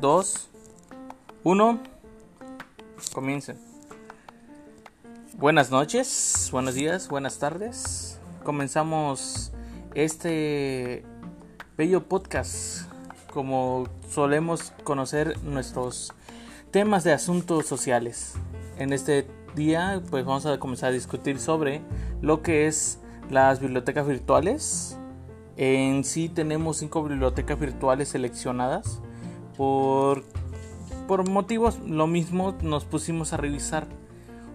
[0.00, 0.50] 2,
[1.44, 1.80] 1.
[3.14, 3.58] Comiencen.
[5.38, 8.20] Buenas noches, buenos días, buenas tardes.
[8.44, 9.52] Comenzamos
[9.94, 11.02] este
[11.78, 12.90] bello podcast
[13.32, 16.12] como solemos conocer nuestros
[16.70, 18.34] temas de asuntos sociales.
[18.78, 21.80] En este día pues vamos a comenzar a discutir sobre
[22.20, 22.98] lo que es
[23.30, 24.98] las bibliotecas virtuales.
[25.56, 29.00] En sí tenemos cinco bibliotecas virtuales seleccionadas
[29.56, 30.24] por,
[31.06, 33.86] por motivos lo mismo nos pusimos a revisar.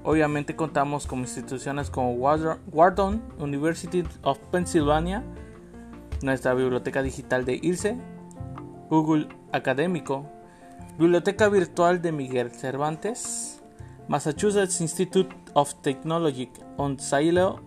[0.03, 5.23] Obviamente contamos con instituciones como Wharton University of Pennsylvania,
[6.23, 7.97] nuestra biblioteca digital de IRCE,
[8.89, 10.25] Google Académico,
[10.97, 13.61] Biblioteca Virtual de Miguel Cervantes,
[14.07, 17.61] Massachusetts Institute of Technology on Silo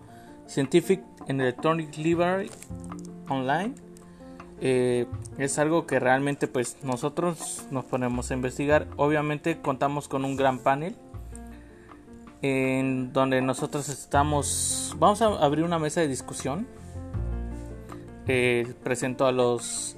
[0.45, 2.51] Scientific and Electronic Library
[3.29, 3.73] Online,
[4.61, 5.05] eh,
[5.37, 8.87] es algo que realmente pues nosotros nos ponemos a investigar.
[8.97, 10.95] Obviamente contamos con un gran panel
[12.41, 16.67] en donde nosotros estamos, vamos a abrir una mesa de discusión.
[18.27, 19.97] Eh, presento a los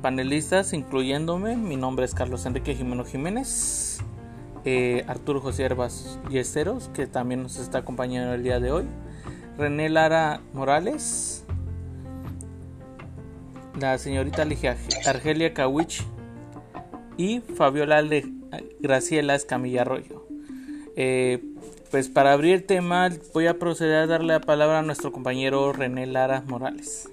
[0.00, 1.56] panelistas, incluyéndome.
[1.56, 3.98] Mi nombre es Carlos Enrique Jimeno Jiménez,
[4.64, 8.86] eh, Arturo José Herbas Yesteros, que también nos está acompañando el día de hoy,
[9.58, 11.39] René Lara Morales,
[13.80, 14.46] la señorita
[15.06, 16.02] Argelia Kawich
[17.16, 18.02] y Fabiola
[18.78, 20.26] Graciela Escamilla Arroyo.
[20.96, 21.42] Eh,
[21.90, 25.72] pues para abrir el tema voy a proceder a darle la palabra a nuestro compañero
[25.72, 27.08] René Lara Morales.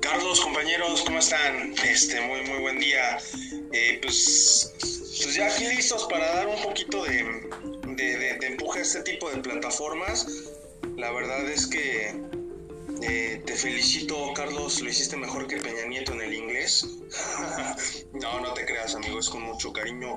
[0.00, 1.72] Carlos, compañeros, ¿cómo están?
[1.84, 3.18] Este, muy muy buen día.
[3.72, 7.24] Eh, pues, pues, ya aquí listos para dar un poquito de,
[7.96, 10.26] de empuje a este tipo de plataformas.
[10.96, 12.43] La verdad es que
[13.44, 16.86] te felicito, Carlos, lo hiciste mejor que Peña Nieto en el inglés.
[18.12, 20.16] no, no te creas, amigo, es con mucho cariño.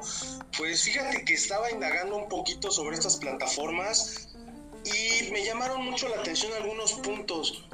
[0.58, 4.30] Pues fíjate que estaba indagando un poquito sobre estas plataformas
[4.86, 7.68] y me llamaron mucho la atención algunos puntos.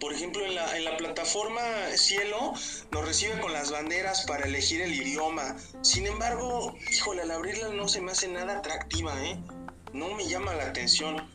[0.00, 1.62] Por ejemplo, en la, en la plataforma
[1.96, 2.52] Cielo
[2.90, 5.56] nos recibe con las banderas para elegir el idioma.
[5.82, 9.38] Sin embargo, híjole, al abrirla no se me hace nada atractiva, ¿eh?
[9.92, 11.28] No me llama la atención.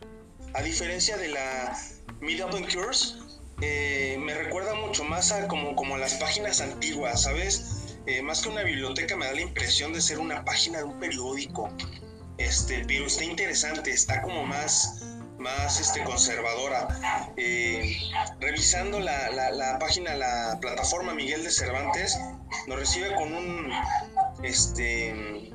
[0.54, 1.78] A diferencia de la
[2.22, 3.18] Meet Up Cures
[3.62, 7.98] eh, me recuerda mucho más a como, como las páginas antiguas, ¿sabes?
[8.06, 11.00] Eh, más que una biblioteca me da la impresión de ser una página de un
[11.00, 11.70] periódico.
[12.38, 15.04] Este, pero está interesante, está como más,
[15.38, 17.34] más este, conservadora.
[17.36, 17.98] Eh,
[18.40, 22.18] revisando la, la, página, la plataforma Miguel de Cervantes,
[22.68, 23.74] nos recibe con un,
[24.42, 25.52] este,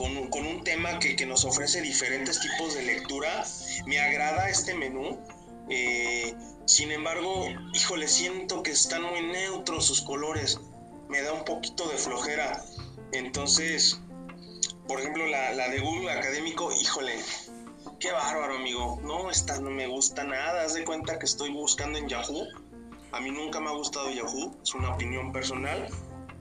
[0.00, 3.44] con, con un tema que, que, nos ofrece diferentes tipos de lectura.
[3.84, 5.20] Me agrada este menú.
[5.68, 6.34] Eh,
[6.64, 7.44] sin embargo,
[7.74, 10.58] híjole, siento que están muy neutros sus colores.
[11.10, 12.64] Me da un poquito de flojera.
[13.12, 14.00] Entonces,
[14.88, 17.16] por ejemplo, la, la de Google Académico, híjole,
[17.98, 18.98] qué bárbaro, amigo.
[19.02, 20.64] No, esta no me gusta nada.
[20.64, 22.46] Haz de cuenta que estoy buscando en Yahoo.
[23.12, 25.88] A mí nunca me ha gustado Yahoo, es una opinión personal.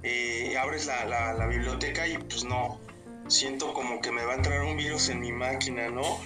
[0.03, 2.79] Eh, abres la, la, la, biblioteca y pues no,
[3.29, 6.19] siento como que me va a entrar un virus en mi máquina, ¿no?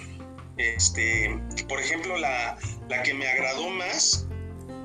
[0.56, 1.38] Este,
[1.68, 2.58] por ejemplo, la,
[3.04, 4.26] que me agradó más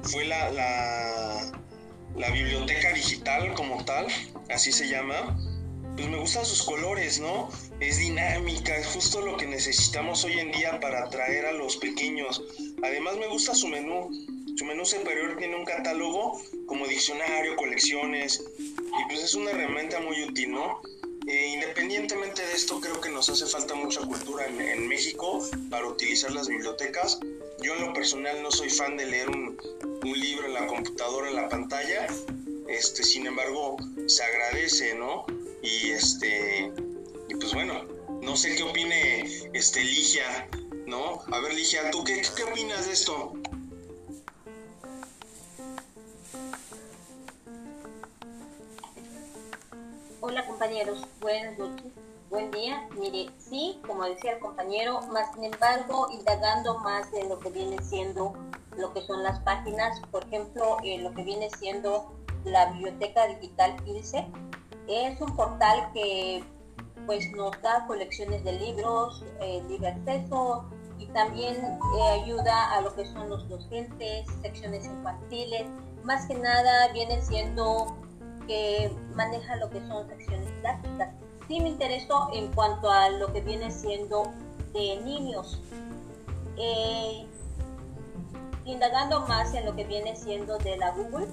[0.04, 4.08] fue la, la, biblioteca digital como tal,
[4.50, 5.38] así se llama.
[5.96, 7.50] Pues me gustan sus colores, ¿no?
[7.80, 12.42] Es dinámica, es justo lo que necesitamos hoy en día para atraer a los pequeños.
[12.84, 14.10] Además me gusta su menú.
[14.56, 20.24] Su menú superior tiene un catálogo como diccionario, colecciones, y pues es una herramienta muy
[20.24, 20.82] útil, ¿no?
[21.28, 26.32] Eh, independientemente de esto, creo que nos hace falta mucha cultura en, México para utilizar
[26.32, 27.20] las bibliotecas.
[27.62, 29.58] Yo en lo personal no soy fan de leer un,
[30.02, 32.08] libro en la computadora, en la pantalla.
[32.68, 33.78] Este, sin embargo,
[34.08, 35.26] se agradece, ¿no?
[35.62, 36.72] Y este,
[37.28, 37.86] y pues bueno,
[38.22, 40.50] no sé qué opine este Ligia,
[40.88, 41.22] ¿no?
[41.32, 43.34] A ver, Ligia, ¿tú qué, qué opinas de esto?
[50.30, 51.92] Hola compañeros, buenas noches,
[52.30, 52.88] buen día.
[53.00, 57.82] Mire, sí, como decía el compañero, más sin embargo, indagando más en lo que viene
[57.82, 58.34] siendo
[58.78, 62.14] lo que son las páginas, por ejemplo, lo que viene siendo
[62.46, 64.28] la biblioteca digital 15,
[64.88, 66.44] es un portal que
[67.08, 72.96] pues nos da colecciones de libros, eh, libre acceso y también eh, ayuda a lo
[72.96, 75.66] que son los docentes, secciones infantiles,
[76.04, 77.98] más que nada viene siendo
[78.50, 81.10] que maneja lo que son secciones didácticas.
[81.48, 84.24] Sí me interesó en cuanto a lo que viene siendo
[84.74, 85.62] de niños.
[86.58, 87.28] Eh,
[88.66, 91.28] indagando más en lo que viene siendo de la Google,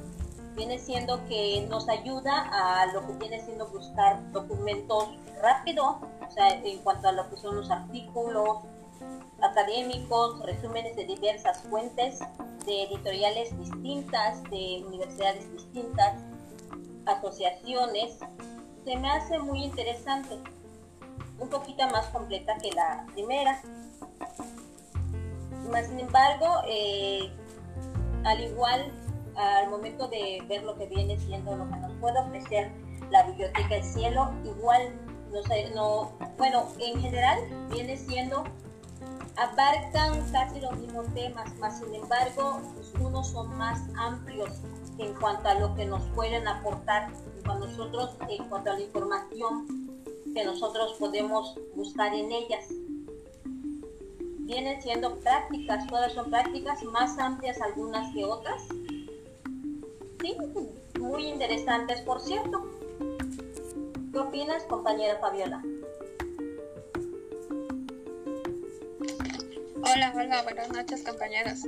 [0.54, 5.08] viene siendo que nos ayuda a lo que viene siendo buscar documentos
[5.40, 8.58] rápido, o sea, en cuanto a lo que son los artículos
[9.40, 12.18] académicos, resúmenes de diversas fuentes,
[12.66, 16.14] de editoriales distintas, de universidades distintas,
[17.06, 18.18] asociaciones,
[18.84, 20.38] se me hace muy interesante,
[21.38, 23.60] un poquito más completa que la primera.
[25.70, 27.30] Más sin embargo, eh,
[28.24, 28.92] al igual
[29.36, 32.72] al momento de ver lo que viene siendo lo que nos puede ofrecer
[33.10, 34.94] la biblioteca del cielo, igual
[35.30, 37.38] no sé, no, bueno, en general
[37.70, 38.44] viene siendo
[39.36, 42.60] abarcan casi los mismos temas, más sin embargo,
[43.00, 44.50] unos son más amplios
[44.98, 50.00] en cuanto a lo que nos pueden aportar, en nosotros, en cuanto a la información
[50.34, 52.66] que nosotros podemos buscar en ellas.
[54.40, 58.62] Vienen siendo prácticas, todas son prácticas más amplias algunas que otras,
[60.98, 62.66] muy interesantes, por cierto.
[64.12, 65.62] ¿Qué opinas, compañera Fabiola?
[69.76, 71.62] Hola, hola, buenas noches, compañeras.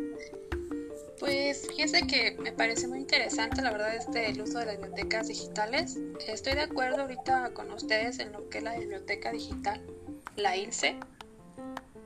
[1.19, 5.29] Pues fíjese que me parece muy interesante, la verdad, este el uso de las bibliotecas
[5.29, 5.99] digitales.
[6.27, 9.83] Estoy de acuerdo ahorita con ustedes en lo que es la biblioteca digital,
[10.37, 10.97] la ILSE.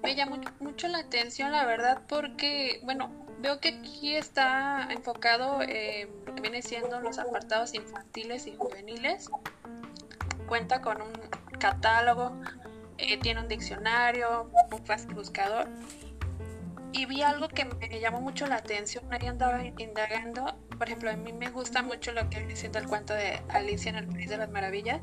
[0.03, 3.11] Me llamó mucho la atención, la verdad, porque, bueno,
[3.43, 9.29] Veo que aquí está enfocado en lo que viene siendo los apartados infantiles y juveniles.
[10.47, 11.13] Cuenta con un
[11.59, 12.41] catálogo,
[12.99, 15.69] eh, tiene un diccionario, un buscador.
[16.93, 20.57] Y vi algo que me llamó mucho la atención, ahí andaba indagando.
[20.77, 23.91] Por ejemplo, a mí me gusta mucho lo que viene siendo el cuento de Alicia
[23.91, 25.01] en el País de las Maravillas.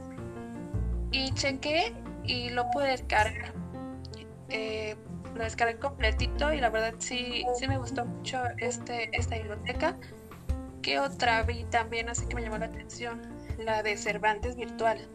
[1.11, 1.93] Y chequé
[2.23, 3.53] y lo pude descargar.
[4.49, 4.95] Eh,
[5.35, 9.95] lo descargué completito y la verdad sí, sí me gustó mucho este, esta biblioteca.
[10.81, 13.21] ¿Qué otra vi también así que me llamó la atención?
[13.57, 15.07] La de Cervantes Virtual.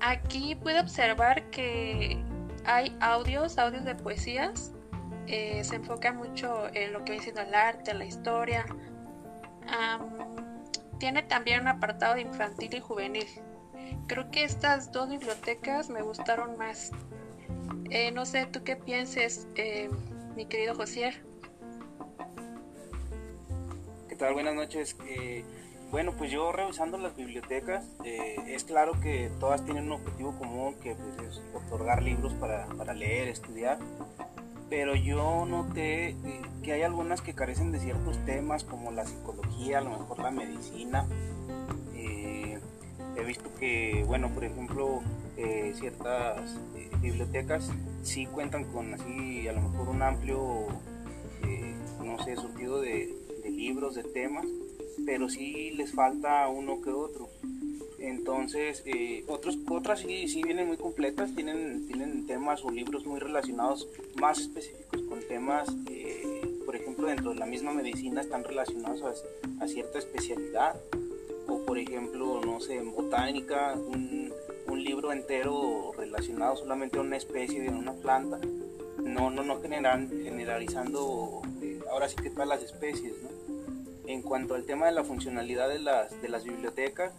[0.00, 2.22] Aquí pude observar que
[2.64, 4.72] hay audios, audios de poesías.
[5.26, 8.66] Eh, se enfoca mucho en lo que viene siendo el arte, la historia.
[10.98, 13.26] tiene también un apartado de infantil y juvenil.
[14.06, 16.92] Creo que estas dos bibliotecas me gustaron más.
[17.90, 19.88] Eh, no sé, ¿tú qué pienses, eh,
[20.36, 21.22] mi querido Josier?
[24.08, 24.34] ¿Qué tal?
[24.34, 24.96] Buenas noches.
[25.06, 25.44] Eh,
[25.90, 30.96] bueno, pues yo revisando las bibliotecas, es claro que todas tienen un objetivo común que
[30.96, 33.78] pues, es otorgar libros para, para leer, estudiar,
[34.68, 36.16] pero yo noté
[36.62, 40.30] que hay algunas que carecen de ciertos temas como la psicología, a lo mejor la
[40.30, 41.06] medicina.
[43.16, 45.00] he visto que, bueno, por ejemplo,
[45.74, 46.58] ciertas
[47.00, 47.70] bibliotecas
[48.02, 50.66] sí cuentan con así a lo mejor un amplio,
[51.42, 53.14] eh, no sé, surtido de,
[53.44, 54.46] libros, de temas,
[55.06, 57.28] pero sí les falta uno que otro.
[58.04, 63.18] Entonces, eh, otros, otras sí, sí vienen muy completas, tienen, tienen temas o libros muy
[63.18, 63.88] relacionados,
[64.20, 69.64] más específicos con temas, eh, por ejemplo, dentro de la misma medicina están relacionados a,
[69.64, 70.76] a cierta especialidad,
[71.48, 74.14] o por ejemplo, no sé, en botánica, un,
[74.74, 78.38] libro entero relacionado solamente a una especie de una planta,
[79.02, 83.14] no, no, no generan, generalizando eh, ahora sí que todas las especies.
[84.06, 87.14] En cuanto al tema de la funcionalidad de las, de las bibliotecas,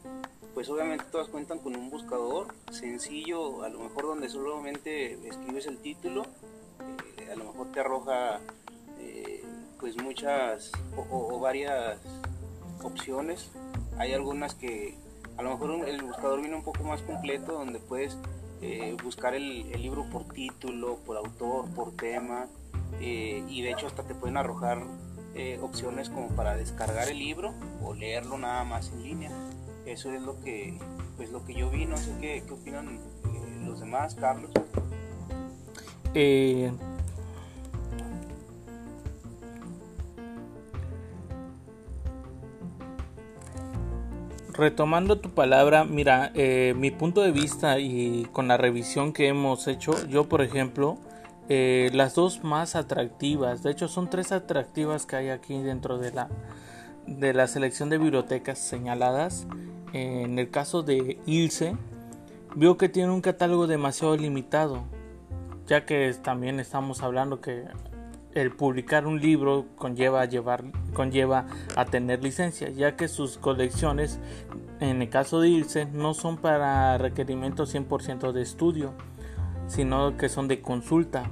[0.56, 5.78] pues obviamente todas cuentan con un buscador sencillo, a lo mejor donde solamente escribes el
[5.80, 6.26] título,
[7.18, 8.40] eh, a lo mejor te arroja
[8.98, 9.44] eh,
[9.78, 10.72] pues muchas
[11.12, 12.00] o, varias
[12.82, 13.52] opciones.
[13.98, 14.98] Hay algunas que,
[15.36, 18.18] a lo mejor el buscador viene un poco más completo donde puedes
[18.62, 22.48] eh, buscar el, libro por título, por autor, por tema
[23.02, 24.82] y de hecho hasta te pueden arrojar
[25.62, 29.32] opciones como para descargar el libro o leerlo nada más en línea.
[29.86, 30.78] Eso es lo que,
[31.18, 33.00] pues lo que yo vi, no sé qué, qué opinan
[33.66, 34.52] los demás, Carlos.
[44.58, 49.68] retomando tu palabra, mira, eh, mi punto de vista y con la revisión que hemos
[49.68, 50.98] hecho, yo por ejemplo,
[51.50, 56.12] eh, las dos más atractivas, de hecho son tres atractivas que hay aquí dentro de
[56.12, 56.30] la,
[57.06, 59.46] de la selección de bibliotecas señaladas.
[59.96, 61.78] En el caso de Ilse,
[62.54, 64.84] veo que tiene un catálogo demasiado limitado,
[65.68, 67.64] ya que también estamos hablando que
[68.34, 71.46] el publicar un libro conlleva a, llevar, conlleva
[71.78, 74.20] a tener licencia, ya que sus colecciones,
[74.82, 78.92] en el caso de irse, no son para requerimientos 100% de estudio,
[79.68, 81.32] sino que son de consulta.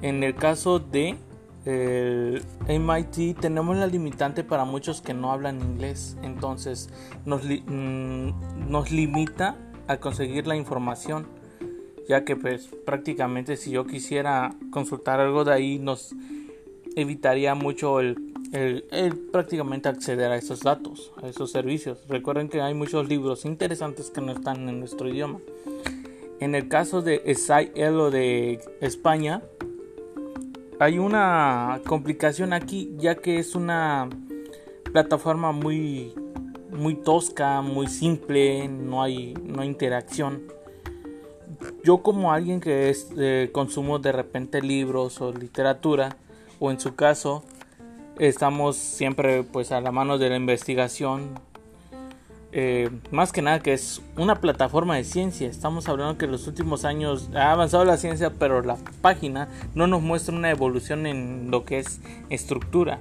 [0.00, 1.16] En el caso de
[1.64, 6.90] el MIT tenemos la limitante para muchos que no hablan inglés, entonces
[7.24, 11.26] nos, mm, nos limita a conseguir la información,
[12.08, 16.14] ya que pues prácticamente si yo quisiera consultar algo de ahí nos
[16.96, 18.16] evitaría mucho el,
[19.32, 21.98] prácticamente acceder a esos datos, a esos servicios.
[22.08, 25.38] Recuerden que hay muchos libros interesantes que no están en nuestro idioma.
[26.40, 29.42] En el caso de SIL o de España,
[30.82, 34.08] hay una complicación aquí, ya que es una
[34.92, 36.12] plataforma muy,
[36.72, 40.42] muy tosca, muy simple, no hay, no interacción.
[41.84, 46.16] Yo como alguien que es, eh, consumo de repente libros o literatura,
[46.58, 47.44] o en su caso,
[48.18, 51.38] estamos siempre pues a la mano de la investigación,
[52.54, 55.48] eh, más que nada que es una plataforma de ciencia.
[55.48, 59.86] Estamos hablando que en los últimos años ha avanzado la ciencia, pero la página no
[59.86, 63.00] nos muestra una evolución en lo que es estructura,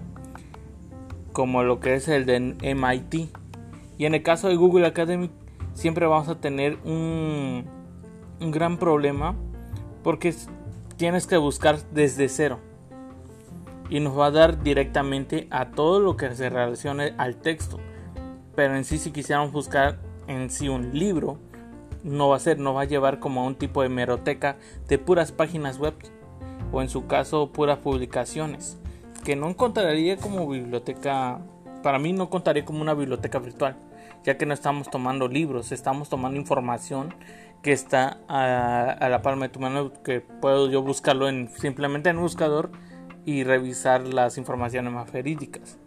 [1.33, 3.29] como lo que es el de MIT.
[3.97, 5.29] Y en el caso de Google Academy,
[5.73, 7.65] siempre vamos a tener un,
[8.39, 9.35] un gran problema
[10.01, 10.33] porque
[10.95, 12.59] tienes que buscar desde cero.
[13.89, 17.81] Y nos va a dar directamente a todo lo que se relacione al texto
[18.61, 21.39] pero en sí si quisiéramos buscar en sí un libro
[22.03, 25.31] no va a ser, no va a llevar como un tipo de meroteca de puras
[25.31, 25.95] páginas web
[26.71, 28.77] o en su caso puras publicaciones
[29.25, 31.39] que no encontraría como biblioteca
[31.81, 33.77] para mí no contaría como una biblioteca virtual
[34.23, 37.15] ya que no estamos tomando libros estamos tomando información
[37.63, 42.19] que está a, la palma de tu mano que puedo yo buscarlo en simplemente en
[42.19, 42.69] buscador
[43.25, 45.80] y revisar las informaciones más verídicas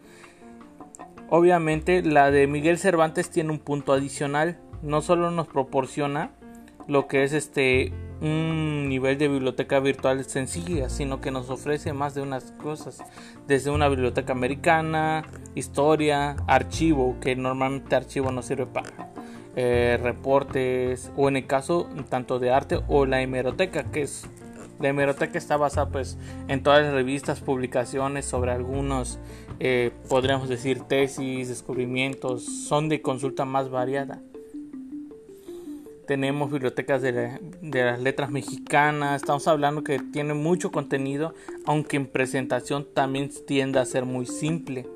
[1.28, 6.30] Obviamente la de Miguel Cervantes tiene un punto adicional, no solo nos proporciona
[6.86, 12.14] lo que es este un nivel de biblioteca virtual sencilla, sino que nos ofrece más
[12.14, 13.02] de unas cosas,
[13.46, 19.12] desde una biblioteca americana, historia, archivo, que normalmente archivo no sirve para
[19.56, 24.26] eh, reportes, o en el caso tanto de arte o la hemeroteca, que es
[24.80, 29.18] la hemeroteca está basada pues en todas las revistas, publicaciones sobre algunos
[29.60, 34.22] eh, podríamos decir tesis, descubrimientos, son de consulta más variada.
[36.06, 41.34] Tenemos bibliotecas de, las letras mexicanas, estamos hablando que tiene mucho contenido,
[41.64, 44.86] aunque en presentación también tiende a ser muy simple,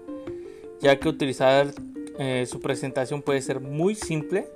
[0.80, 1.72] ya que utilizar
[2.18, 4.48] eh, su presentación puede ser muy simple,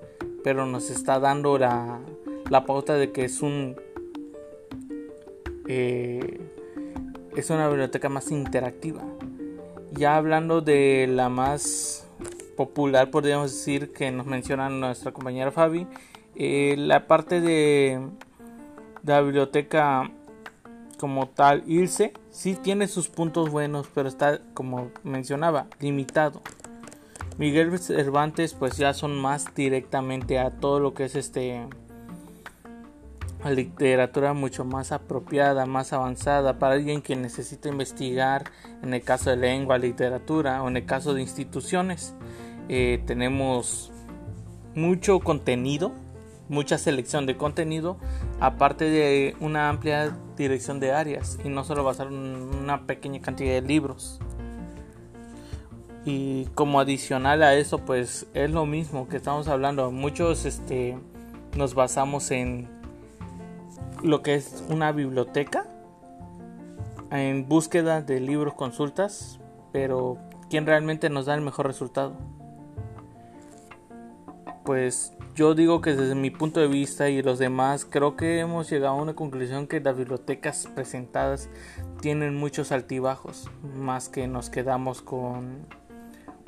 [0.44, 2.00] pero nos está dando la,
[2.50, 3.76] la pauta de que es un
[5.68, 6.40] eh,
[7.36, 9.02] es una biblioteca más interactiva.
[9.94, 12.06] Ya hablando de la más
[12.56, 15.86] popular, podríamos decir que nos menciona nuestra compañera Fabi,
[16.34, 18.00] eh, la parte de,
[19.04, 20.10] la biblioteca
[20.98, 26.40] como tal, Ilse, sí tiene sus puntos buenos, pero está, como mencionaba, limitado.
[27.38, 31.66] Miguel Cervantes, pues ya son más directamente a todo lo que es este
[33.50, 38.44] literatura mucho más apropiada, más avanzada para alguien que necesita investigar
[38.82, 42.14] en el caso de lengua, literatura o en el caso de instituciones.
[42.68, 43.90] Eh, tenemos
[44.74, 45.92] mucho contenido,
[46.48, 47.96] mucha selección de contenido,
[48.40, 53.62] aparte de una amplia dirección de áreas y no solo basar una pequeña cantidad de
[53.62, 54.20] libros.
[56.04, 59.90] Y como adicional a eso, pues es lo mismo que estamos hablando.
[59.92, 60.98] Muchos este,
[61.56, 62.81] nos basamos en
[64.02, 65.66] lo que es una biblioteca
[67.10, 69.38] en búsqueda de libros consultas,
[69.72, 70.18] pero
[70.48, 72.14] ¿quién realmente nos da el mejor resultado?
[74.64, 78.70] Pues yo digo que desde mi punto de vista y los demás creo que hemos
[78.70, 81.48] llegado a una conclusión que las bibliotecas presentadas
[82.00, 85.66] tienen muchos altibajos, más que nos quedamos con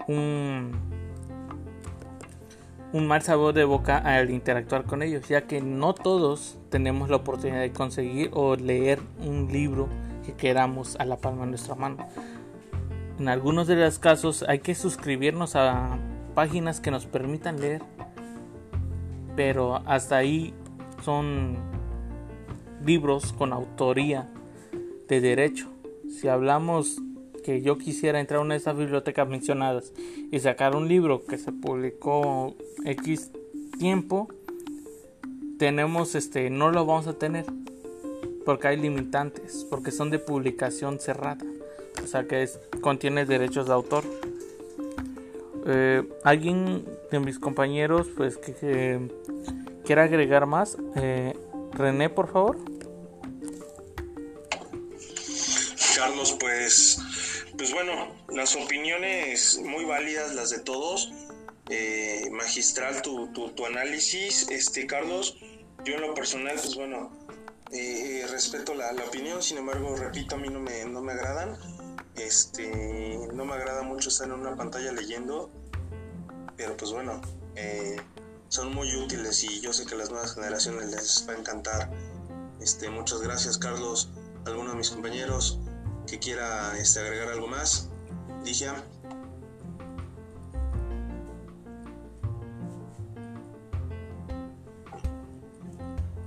[0.07, 0.73] un
[2.95, 7.17] un mal sabor de boca al interactuar con ellos, ya que no todos tenemos la
[7.17, 9.89] oportunidad de conseguir o leer un libro
[10.25, 12.07] que queramos a la palma de nuestra mano.
[13.19, 15.99] En algunos de los casos hay que suscribirnos a
[16.37, 17.83] páginas que nos permitan leer,
[19.35, 20.55] pero hasta ahí
[21.03, 21.57] son
[22.87, 24.29] libros con autoría
[25.09, 25.69] de derecho.
[26.09, 27.03] Si hablamos
[27.45, 29.93] que yo quisiera entrar a una de esas bibliotecas mencionadas
[30.33, 33.31] y sacar un libro que se publicó X
[33.79, 34.29] tiempo,
[35.59, 37.45] tenemos este, no lo vamos a tener
[38.45, 41.45] porque hay limitantes, porque son de publicación cerrada,
[42.03, 42.49] o sea que
[42.81, 44.05] contiene derechos de autor.
[45.67, 49.09] Eh, alguien de mis compañeros, pues que,
[49.85, 51.35] quiera agregar más, eh,
[51.73, 52.59] René, por favor.
[55.97, 56.99] Carlos, pues,
[57.65, 61.11] pues bueno, las opiniones muy válidas, las de todos.
[61.71, 65.39] Eh, magistral tu, tu, análisis, este Carlos.
[65.83, 67.11] Yo en lo personal, pues bueno,
[67.73, 71.57] eh, respeto la, opinión, sin embargo, repito, a mí no me, no me agradan.
[72.17, 72.69] Este,
[73.33, 75.51] no me agrada mucho estar en una pantalla leyendo,
[76.59, 77.23] pero pues bueno,
[77.57, 77.97] eh,
[78.49, 81.91] son muy útiles y yo sé que a las nuevas generaciones les va a encantar.
[82.61, 84.11] Este, muchas gracias, Carlos.
[84.45, 85.59] ¿Alguno de mis compañeros
[86.07, 87.89] que quiera este, agregar algo más?
[88.45, 88.75] Ligia.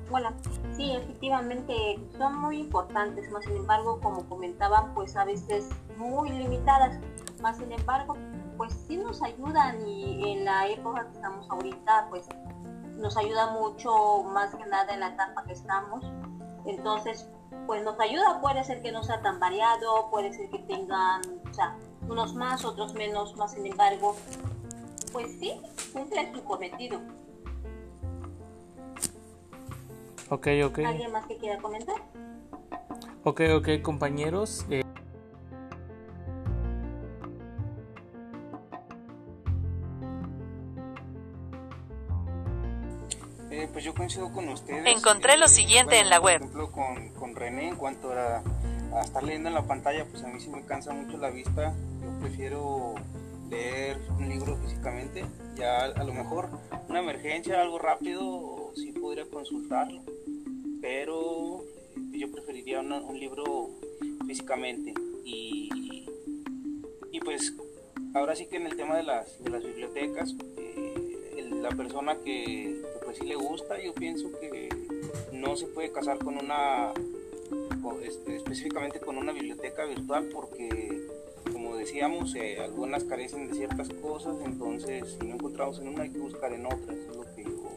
[0.10, 0.34] Hola,
[0.76, 7.00] sí, efectivamente son muy importantes, más sin embargo, como comentaban, pues a veces muy limitadas,
[7.42, 8.16] más sin embargo,
[8.58, 12.26] pues sí nos ayudan y en la época que estamos ahorita, pues
[12.96, 16.04] nos ayuda mucho más que nada en la etapa que estamos.
[16.66, 17.30] Entonces,
[17.68, 21.54] pues nos ayuda, puede ser que no sea tan variado, puede ser que tengan, o
[21.54, 21.76] sea,
[22.08, 24.16] unos más, otros menos, más sin embargo,
[25.12, 27.02] pues sí, cumple su cometido.
[30.30, 30.80] Ok, ok.
[30.80, 31.96] ¿Alguien más que quiera comentar?
[33.24, 34.66] Ok, ok, compañeros.
[34.70, 34.84] Eh,
[43.68, 44.86] pues yo coincido con ustedes.
[44.86, 46.40] Encontré lo siguiente en la web.
[46.40, 48.44] Por ejemplo, con, con René, en cuanto a,
[48.94, 51.74] a, estar leyendo en la pantalla, pues a mí sí me cansa mucho la vista.
[52.02, 52.96] Yo prefiero
[53.50, 55.26] leer un libro físicamente.
[55.56, 56.50] Ya a lo mejor
[56.88, 60.02] una emergencia, algo rápido, sí podría consultarlo.
[60.82, 61.64] Pero
[62.12, 63.70] yo preferiría un libro
[64.26, 64.94] físicamente.
[65.24, 65.70] Y,
[67.12, 67.54] y pues
[68.14, 72.82] ahora sí que en el tema de las, de las bibliotecas, eh, la persona que,
[73.18, 74.70] sí le gusta, yo pienso que
[75.32, 76.92] no se puede casar con una,
[78.04, 81.08] este, específicamente con una biblioteca virtual porque,
[81.52, 86.10] como decíamos, eh, algunas carecen de ciertas cosas, entonces si no encontramos en una hay
[86.10, 87.72] que buscar en otras, es lo que yo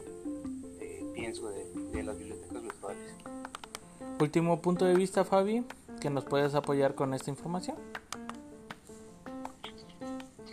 [0.79, 3.13] eh, pienso de, de las bibliotecas virtuales.
[4.19, 5.63] Último punto de vista, Fabi,
[5.99, 7.77] que nos puedes apoyar con esta información.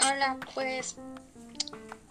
[0.00, 0.96] Hola, pues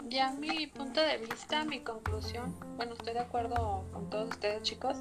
[0.10, 4.98] ya mi punto de vista, mi conclusión, bueno, estoy de acuerdo con todos ustedes chicos.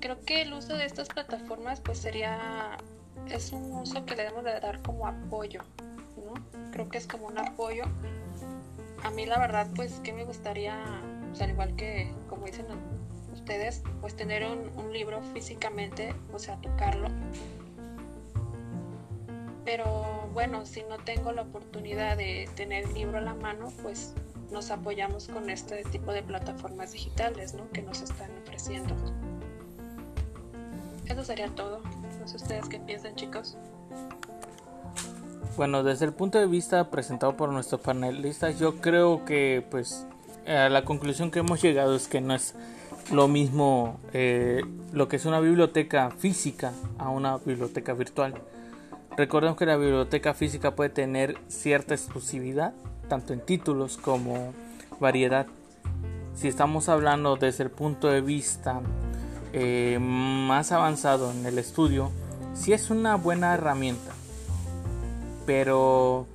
[0.00, 2.78] Creo que el uso de estas plataformas pues sería,
[3.28, 5.62] es un uso que le debemos de dar como apoyo,
[6.16, 6.34] ¿no?
[6.72, 7.84] Creo que es como un apoyo.
[9.04, 10.82] A mí la verdad pues que me gustaría,
[11.28, 12.66] pues, al igual que como dicen
[13.32, 17.08] ustedes, pues tener un, un libro físicamente, o sea, tocarlo
[19.66, 24.14] pero bueno, si no tengo la oportunidad de tener el libro a la mano, pues
[24.50, 27.70] nos apoyamos con este tipo de plataformas digitales ¿no?
[27.70, 28.94] que nos están ofreciendo.
[31.06, 31.80] Eso sería todo.
[32.20, 33.56] No sé ustedes qué piensan, chicos.
[35.56, 40.06] Bueno, desde el punto de vista presentado por nuestros panelistas, yo creo que pues
[40.46, 42.54] la conclusión que hemos llegado es que no es
[43.12, 48.34] lo mismo eh, lo que es una biblioteca física a una biblioteca virtual.
[49.16, 52.74] Recordemos que la biblioteca física puede tener cierta exclusividad,
[53.08, 54.52] tanto en títulos como
[55.00, 55.46] variedad.
[56.34, 58.80] Si estamos hablando desde el punto de vista
[59.52, 62.10] eh, más avanzado en el estudio,
[62.54, 64.12] sí es una buena herramienta,
[65.46, 66.26] pero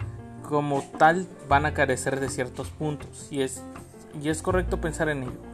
[0.48, 3.62] como tal van a carecer de ciertos puntos y es,
[4.22, 5.52] y es correcto pensar en ello.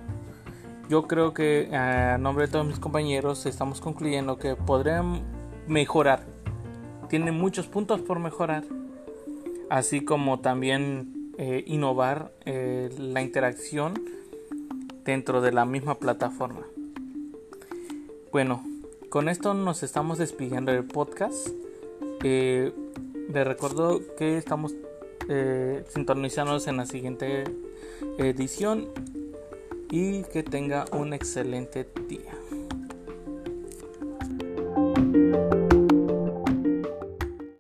[0.90, 5.22] Yo creo que a nombre de todos mis compañeros estamos concluyendo que podrán
[5.68, 6.38] mejorar
[7.08, 8.64] tiene muchos puntos por mejorar,
[9.70, 13.94] así como también eh, innovar eh, la interacción
[15.06, 16.66] dentro de la misma plataforma.
[18.32, 18.64] Bueno,
[19.10, 21.48] con esto nos estamos despidiendo del podcast.
[22.24, 22.74] Eh,
[23.34, 24.74] les recuerdo que estamos
[25.30, 27.44] eh, sintonizándonos en la siguiente
[28.18, 28.90] edición
[29.90, 32.34] y que tenga un excelente día.